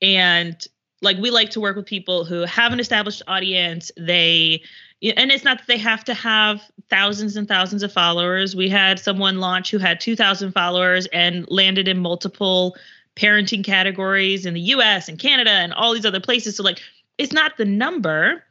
[0.00, 0.56] And
[1.00, 3.90] like we like to work with people who have an established audience.
[3.96, 4.62] They
[5.02, 8.54] and it's not that they have to have thousands and thousands of followers.
[8.54, 12.76] We had someone launch who had 2,000 followers and landed in multiple
[13.16, 16.56] parenting categories in the US and Canada and all these other places.
[16.56, 16.80] So, like,
[17.18, 18.44] it's not the number,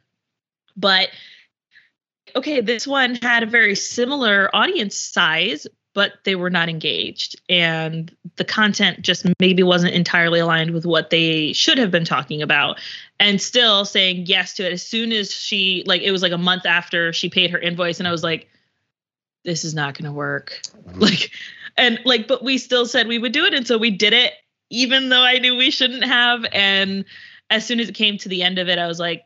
[0.76, 1.08] but
[2.36, 7.40] okay, this one had a very similar audience size, but they were not engaged.
[7.48, 12.42] And the content just maybe wasn't entirely aligned with what they should have been talking
[12.42, 12.78] about.
[13.20, 16.38] And still saying yes to it as soon as she like it was like a
[16.38, 17.98] month after she paid her invoice.
[17.98, 18.48] And i was like
[19.44, 20.60] this is not going to work.
[20.88, 21.00] Mm-hmm.
[21.00, 21.30] like
[21.76, 23.54] and like but we still said we would do it.
[23.54, 24.32] And so we did it
[24.70, 26.46] even though i knew we shouldn't have.
[26.52, 27.04] And
[27.50, 29.24] as soon as it came to the end of it i was like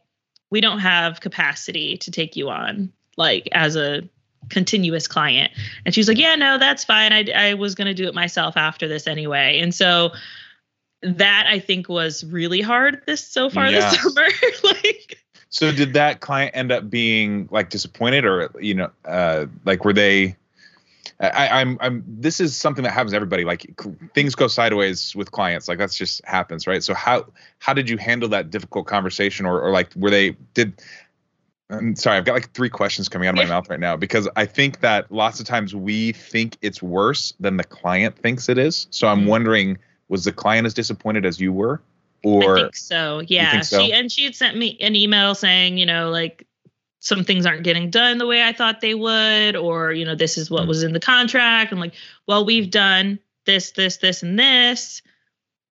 [0.50, 4.02] we don't have capacity to take you on like as a
[4.49, 5.53] continuous client.
[5.85, 7.12] And she's like, yeah, no, that's fine.
[7.12, 9.61] I, I was going to do it myself after this anyway.
[9.61, 10.11] And so
[11.03, 13.90] that I think was really hard this so far yeah.
[13.90, 14.27] this summer.
[14.64, 19.85] like, so did that client end up being like disappointed or, you know, uh, like
[19.85, 20.37] were they,
[21.18, 23.44] I, I'm, I'm, this is something that happens to everybody.
[23.44, 23.81] Like
[24.14, 25.66] things go sideways with clients.
[25.66, 26.66] Like that's just happens.
[26.66, 26.83] Right.
[26.85, 27.27] So how,
[27.59, 30.83] how did you handle that difficult conversation or, or like, were they, did,
[31.68, 34.29] I'm sorry, I've got like three questions coming out of my mouth right now because
[34.37, 38.57] I think that lots of times we think it's worse than the client thinks it
[38.57, 38.87] is.
[38.90, 39.29] So I'm mm-hmm.
[39.29, 41.83] wondering, was the client as disappointed as you were?
[42.22, 43.22] Or I think so.
[43.26, 43.50] Yeah.
[43.50, 43.81] Think so?
[43.81, 46.46] She and she had sent me an email saying, you know, like
[47.00, 50.38] some things aren't getting done the way I thought they would, or, you know, this
[50.38, 50.68] is what mm-hmm.
[50.68, 51.72] was in the contract.
[51.72, 51.94] I'm like,
[52.29, 55.02] well, we've done this, this, this, and this.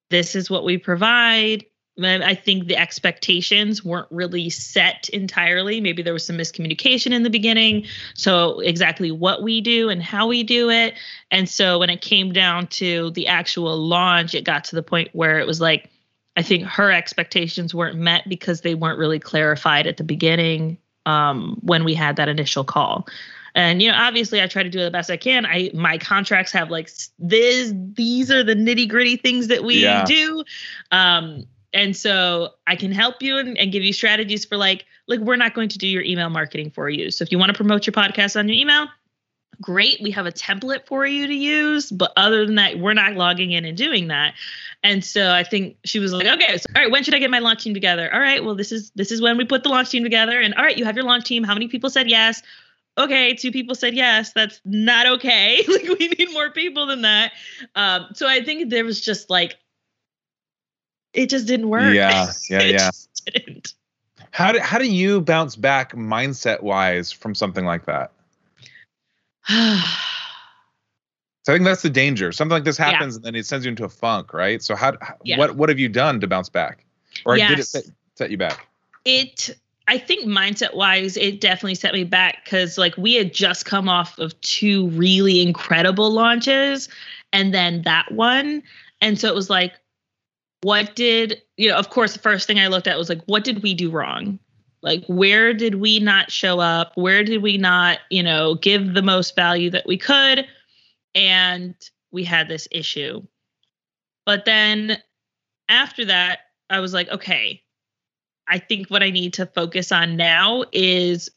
[0.09, 1.65] This is what we provide
[2.03, 5.79] I think the expectations weren't really set entirely.
[5.79, 7.85] Maybe there was some miscommunication in the beginning.
[8.15, 10.95] So, exactly what we do and how we do it.
[11.31, 15.09] And so, when it came down to the actual launch, it got to the point
[15.13, 15.89] where it was like,
[16.35, 21.57] I think her expectations weren't met because they weren't really clarified at the beginning um,
[21.61, 23.07] when we had that initial call.
[23.55, 25.45] And you know, obviously, I try to do the best I can.
[25.45, 30.03] I my contracts have like this; these are the nitty gritty things that we yeah.
[30.03, 30.43] do.
[30.91, 35.19] Um, and so I can help you and, and, give you strategies for like, like
[35.19, 37.11] we're not going to do your email marketing for you.
[37.11, 38.87] So if you want to promote your podcast on your email,
[39.61, 39.99] great.
[40.01, 41.91] We have a template for you to use.
[41.91, 44.35] But other than that, we're not logging in and doing that.
[44.83, 47.29] And so I think she was like, okay, so all right, when should I get
[47.29, 48.11] my launch team together?
[48.13, 50.39] All right, well, this is this is when we put the launch team together.
[50.39, 51.43] And all right, you have your launch team.
[51.43, 52.41] How many people said yes?
[52.97, 54.31] okay, two people said yes.
[54.33, 55.63] That's not okay.
[55.67, 57.33] like we need more people than that.
[57.75, 59.57] Um, so I think there was just like
[61.15, 61.93] it just didn't work.
[61.93, 62.91] Yeah, yeah, yeah.
[63.25, 63.73] didn't.
[64.31, 68.11] How do how do you bounce back mindset wise from something like that?
[69.47, 69.55] so
[71.47, 72.31] I think that's the danger.
[72.31, 73.17] Something like this happens yeah.
[73.17, 74.61] and then it sends you into a funk, right?
[74.61, 75.37] So how, yeah.
[75.37, 76.85] what what have you done to bounce back,
[77.25, 77.49] or yes.
[77.49, 77.83] did it set,
[78.15, 78.67] set you back?
[79.05, 79.55] It
[79.87, 83.87] I think mindset wise, it definitely set me back because like we had just come
[83.87, 86.89] off of two really incredible launches
[87.31, 88.63] and then that one.
[89.01, 89.73] And so it was like,
[90.65, 93.43] what did you know of course the first thing i looked at was like what
[93.43, 94.39] did we do wrong?
[94.81, 96.93] Like where did we not show up?
[96.95, 100.47] Where did we not you know give the most value that we could?
[101.13, 101.75] And
[102.11, 103.21] we had this issue.
[104.25, 104.97] But then
[105.69, 106.39] after that
[106.71, 107.61] i was like okay
[108.47, 111.29] I think what I need to focus on now is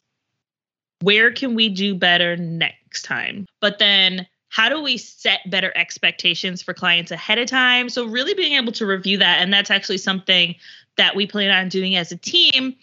[1.00, 3.46] where can we do better next time?
[3.60, 7.88] But then how do we set better expectations for clients ahead of time?
[7.88, 9.42] So, really being able to review that.
[9.42, 10.54] And that's actually something
[10.96, 12.74] that we plan on doing as a team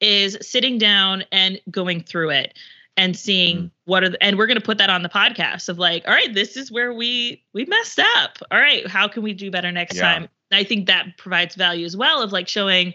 [0.00, 2.58] is sitting down and going through it
[2.96, 3.70] and seeing mm.
[3.84, 6.14] what are the, and we're going to put that on the podcast of like all
[6.14, 9.72] right this is where we we messed up all right how can we do better
[9.72, 10.02] next yeah.
[10.02, 12.94] time i think that provides value as well of like showing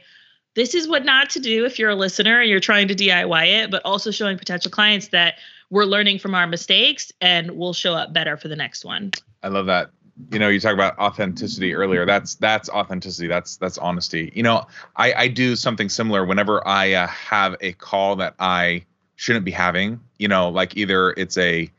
[0.55, 3.47] this is what not to do if you're a listener and you're trying to diy
[3.47, 5.36] it but also showing potential clients that
[5.70, 9.11] we're learning from our mistakes and we'll show up better for the next one.
[9.43, 9.91] I love that.
[10.32, 12.05] You know, you talk about authenticity earlier.
[12.05, 13.28] That's that's authenticity.
[13.28, 14.32] That's that's honesty.
[14.36, 14.67] You know,
[14.97, 18.84] I I do something similar whenever I uh, have a call that I
[19.15, 19.99] shouldn't be having.
[20.17, 21.72] You know, like either it's a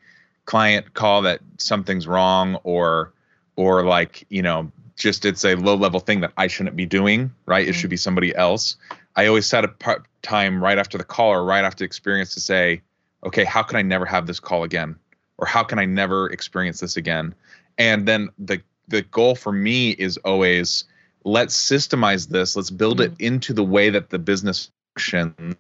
[0.46, 3.12] client call that something's wrong or
[3.56, 7.32] or like you know just it's a low level thing that I shouldn't be doing,
[7.46, 7.62] right?
[7.62, 7.70] Mm-hmm.
[7.70, 8.76] It should be somebody else.
[9.16, 12.34] I always set a part time right after the call or right after the experience
[12.34, 12.82] to say,
[13.24, 14.96] okay, how can I never have this call again?
[15.38, 17.34] Or how can I never experience this again?
[17.78, 20.84] And then the the goal for me is always
[21.24, 23.12] let's systemize this, let's build mm-hmm.
[23.12, 25.56] it into the way that the business functions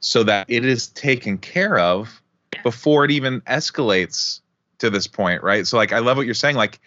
[0.00, 2.22] so that it is taken care of
[2.62, 4.40] before it even escalates
[4.78, 5.66] to this point, right?
[5.66, 6.80] So like I love what you're saying like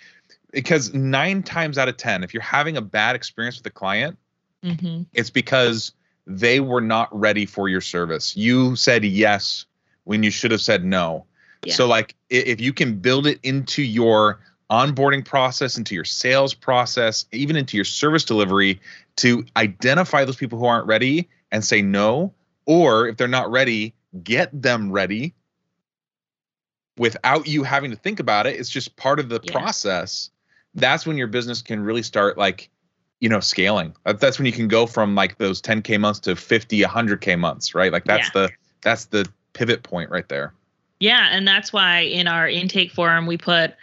[0.52, 4.18] because 9 times out of 10 if you're having a bad experience with a client,
[4.64, 5.04] mm-hmm.
[5.14, 5.94] it's because
[6.28, 8.36] they were not ready for your service.
[8.36, 9.66] You said yes
[10.04, 11.26] when you should have said no.
[11.64, 11.74] Yeah.
[11.74, 14.40] So like if you can build it into your
[14.72, 18.80] onboarding process, into your sales process, even into your service delivery
[19.18, 22.34] to identify those people who aren't ready and say no,
[22.66, 23.94] or if they're not ready,
[24.24, 25.34] get them ready
[26.98, 28.60] without you having to think about it.
[28.60, 29.52] It's just part of the yeah.
[29.52, 30.30] process.
[30.74, 32.70] That's when your business can really start like,
[33.20, 33.94] you know, scaling.
[34.06, 37.92] That's when you can go from like those 10k months to 50, 100k months, right?
[37.92, 38.42] Like that's yeah.
[38.42, 38.50] the
[38.82, 40.54] that's the pivot point right there.
[41.00, 43.74] Yeah, and that's why in our intake form we put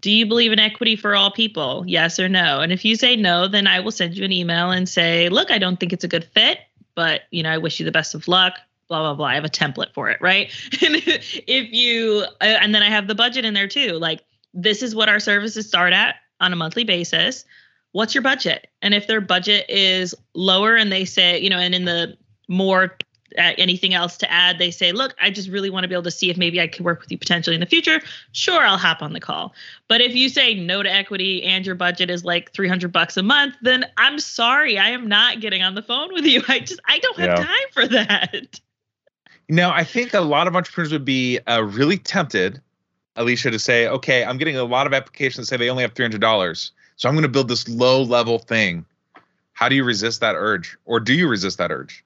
[0.00, 1.82] do you believe in equity for all people?
[1.86, 2.60] Yes or no?
[2.60, 5.50] And if you say no, then I will send you an email and say, "Look,
[5.50, 6.60] I don't think it's a good fit,
[6.94, 8.54] but, you know, I wish you the best of luck."
[8.88, 9.26] blah blah blah.
[9.26, 10.50] I have a template for it, right?
[10.82, 13.92] and if you uh, and then I have the budget in there too.
[13.92, 14.24] Like
[14.54, 17.44] this is what our services start at on a monthly basis.
[17.92, 18.68] What's your budget?
[18.82, 22.16] And if their budget is lower and they say, you know, and in the
[22.48, 22.96] more
[23.36, 26.10] anything else to add, they say, look, I just really want to be able to
[26.10, 28.00] see if maybe I could work with you potentially in the future.
[28.32, 29.54] Sure, I'll hop on the call.
[29.88, 33.22] But if you say no to equity and your budget is like 300 bucks a
[33.22, 36.42] month, then I'm sorry, I am not getting on the phone with you.
[36.48, 37.44] I just, I don't have yeah.
[37.44, 38.60] time for that.
[39.48, 42.60] Now, I think a lot of entrepreneurs would be uh, really tempted,
[43.16, 45.94] Alesia, to say, okay, I'm getting a lot of applications that say they only have
[45.94, 46.70] $300.
[46.96, 48.84] So I'm going to build this low level thing.
[49.54, 50.76] How do you resist that urge?
[50.84, 52.04] Or do you resist that urge?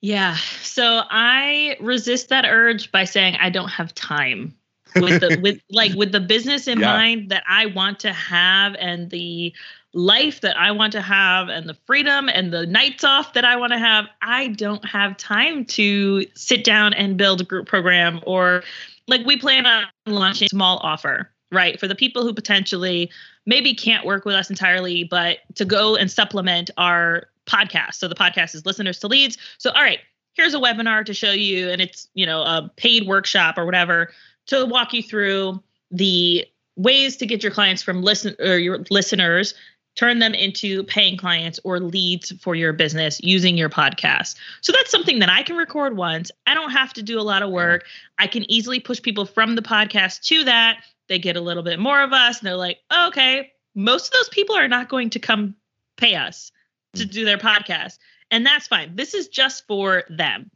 [0.00, 0.36] Yeah.
[0.62, 4.54] So I resist that urge by saying I don't have time
[4.96, 6.92] with the with like with the business in yeah.
[6.92, 9.52] mind that I want to have and the
[9.94, 13.56] life that I want to have and the freedom and the nights off that I
[13.56, 14.06] want to have.
[14.22, 18.62] I don't have time to sit down and build a group program or
[19.06, 21.78] like we plan on launching a small offer, right?
[21.78, 23.10] For the people who potentially
[23.46, 27.94] maybe can't work with us entirely, but to go and supplement our podcast.
[27.94, 29.38] So the podcast is listeners to leads.
[29.58, 30.00] So all right,
[30.34, 34.10] here's a webinar to show you, and it's you know a paid workshop or whatever
[34.46, 39.54] to walk you through the ways to get your clients from listen or your listeners
[39.94, 44.34] turn them into paying clients or leads for your business using your podcast.
[44.60, 46.30] So that's something that I can record once.
[46.46, 47.84] I don't have to do a lot of work.
[48.18, 50.78] I can easily push people from the podcast to that.
[51.08, 54.12] They get a little bit more of us and they're like, oh, okay, most of
[54.12, 55.54] those people are not going to come
[55.96, 56.50] pay us
[56.94, 57.10] to mm.
[57.10, 57.98] do their podcast.
[58.30, 58.96] And that's fine.
[58.96, 60.50] This is just for them.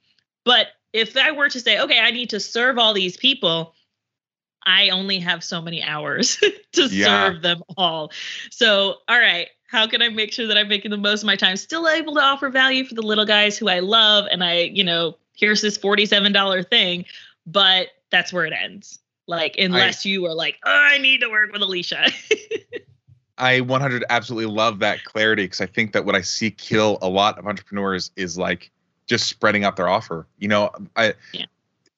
[0.45, 3.75] But if I were to say, okay, I need to serve all these people,
[4.65, 6.37] I only have so many hours
[6.73, 7.07] to yeah.
[7.07, 8.13] serve them all.
[8.51, 11.37] So, all right, how can I make sure that I'm making the most of my
[11.37, 14.27] time, still able to offer value for the little guys who I love?
[14.31, 17.05] And I, you know, here's this $47 thing,
[17.47, 18.99] but that's where it ends.
[19.29, 22.11] Like, unless I, you are like, oh, I need to work with Alesia.
[23.39, 27.09] I 100 absolutely love that clarity because I think that what I see kill a
[27.09, 28.70] lot of entrepreneurs is like
[29.07, 30.26] just spreading out their offer.
[30.39, 31.45] You know, I yeah.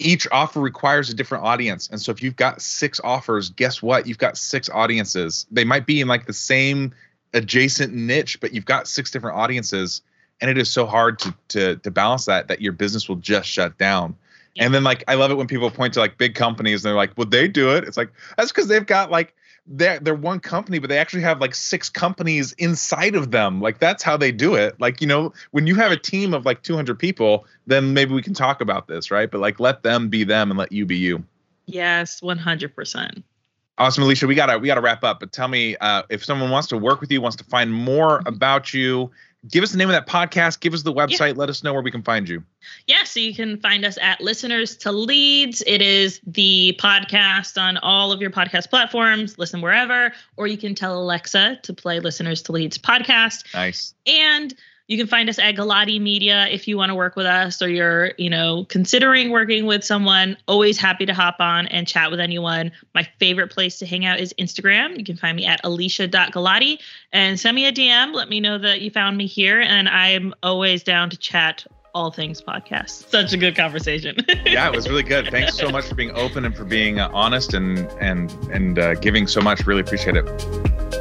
[0.00, 4.06] each offer requires a different audience, and so if you've got six offers, guess what?
[4.08, 5.46] You've got six audiences.
[5.52, 6.92] They might be in like the same
[7.32, 10.02] adjacent niche, but you've got six different audiences,
[10.40, 13.48] and it is so hard to to to balance that that your business will just
[13.48, 14.16] shut down.
[14.58, 16.96] And then like I love it when people point to like big companies and they're
[16.96, 19.34] like, "Would they do it?" It's like that's because they've got like
[19.66, 23.60] they're they're one company, but they actually have like six companies inside of them.
[23.60, 24.80] Like that's how they do it.
[24.80, 28.22] Like you know, when you have a team of like 200 people, then maybe we
[28.22, 29.30] can talk about this, right?
[29.30, 31.24] But like let them be them and let you be you.
[31.66, 33.22] Yes, 100%.
[33.78, 34.28] Awesome, Alesia.
[34.28, 35.20] We gotta we gotta wrap up.
[35.20, 38.22] But tell me uh, if someone wants to work with you, wants to find more
[38.26, 39.10] about you.
[39.48, 40.60] Give us the name of that podcast.
[40.60, 41.34] Give us the website.
[41.34, 41.38] Yeah.
[41.38, 42.42] Let us know where we can find you.
[42.86, 45.62] Yeah, so you can find us at Listeners to Leads.
[45.66, 49.38] It is the podcast on all of your podcast platforms.
[49.38, 53.54] Listen wherever, or you can tell Alexa to play Listeners to Leads podcast.
[53.54, 53.94] Nice.
[54.06, 54.54] And
[54.90, 57.68] you can find us at Galati Media if you want to work with us or
[57.68, 60.36] you're, you know, considering working with someone.
[60.48, 62.72] Always happy to hop on and chat with anyone.
[62.92, 64.98] My favorite place to hang out is Instagram.
[64.98, 66.80] You can find me at alesia.galati
[67.12, 68.14] and send me a DM.
[68.14, 69.60] Let me know that you found me here.
[69.60, 71.64] And I'm always down to chat
[71.94, 73.10] all things podcast.
[73.10, 74.16] Such a good conversation.
[74.44, 75.28] yeah, it was really good.
[75.30, 78.94] Thanks so much for being open and for being uh, honest and and and uh,
[78.94, 79.64] giving so much.
[79.66, 80.99] Really appreciate it.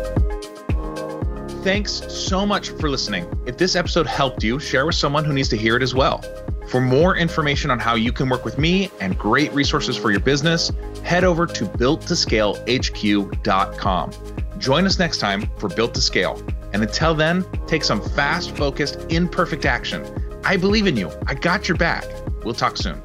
[1.64, 3.26] Thanks so much for listening.
[3.46, 6.24] If this episode helped you, share with someone who needs to hear it as well.
[6.70, 10.22] For more information on how you can work with me and great resources for your
[10.22, 10.72] business,
[11.04, 14.12] head over to builttoscalehq.com.
[14.58, 16.42] Join us next time for Built to Scale.
[16.72, 20.06] And until then, take some fast, focused, imperfect action.
[20.46, 21.12] I believe in you.
[21.28, 22.06] I got your back.
[22.46, 23.02] We'll talk soon.